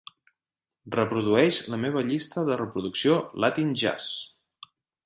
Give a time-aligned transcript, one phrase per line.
[0.95, 4.11] Reprodueix la meva llista de reproducció Latin Jazz.